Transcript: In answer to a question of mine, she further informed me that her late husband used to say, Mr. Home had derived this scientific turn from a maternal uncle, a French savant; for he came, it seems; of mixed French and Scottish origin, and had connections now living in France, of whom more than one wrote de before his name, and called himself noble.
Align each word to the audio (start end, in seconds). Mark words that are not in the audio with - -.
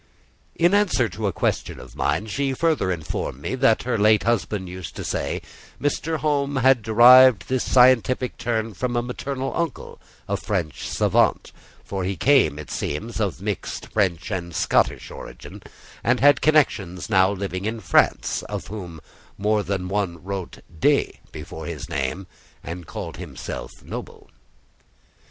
In 0.55 0.73
answer 0.73 1.07
to 1.09 1.27
a 1.27 1.31
question 1.31 1.79
of 1.79 1.95
mine, 1.95 2.25
she 2.25 2.55
further 2.55 2.91
informed 2.91 3.39
me 3.39 3.53
that 3.53 3.83
her 3.83 3.99
late 3.99 4.23
husband 4.23 4.67
used 4.67 4.95
to 4.95 5.03
say, 5.03 5.43
Mr. 5.79 6.17
Home 6.17 6.55
had 6.55 6.81
derived 6.81 7.47
this 7.47 7.63
scientific 7.63 8.35
turn 8.39 8.73
from 8.73 8.95
a 8.95 9.03
maternal 9.03 9.53
uncle, 9.55 10.01
a 10.27 10.37
French 10.37 10.87
savant; 10.89 11.51
for 11.83 12.03
he 12.03 12.15
came, 12.17 12.57
it 12.57 12.71
seems; 12.71 13.19
of 13.19 13.43
mixed 13.43 13.93
French 13.93 14.31
and 14.31 14.55
Scottish 14.55 15.11
origin, 15.11 15.61
and 16.03 16.19
had 16.19 16.41
connections 16.41 17.07
now 17.07 17.31
living 17.31 17.65
in 17.65 17.79
France, 17.79 18.41
of 18.49 18.65
whom 18.69 19.01
more 19.37 19.61
than 19.61 19.87
one 19.87 20.23
wrote 20.23 20.61
de 20.79 21.19
before 21.31 21.67
his 21.67 21.87
name, 21.89 22.25
and 22.63 22.87
called 22.87 23.17
himself 23.17 23.69
noble. 23.83 24.31